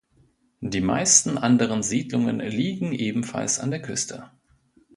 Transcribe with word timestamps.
Die 0.61 0.81
meisten 0.81 1.37
anderen 1.37 1.83
Siedlungen 1.83 2.39
liegen 2.39 2.91
ebenfalls 2.91 3.59
an 3.59 3.69
der 3.69 3.83
Küste. 3.83 4.31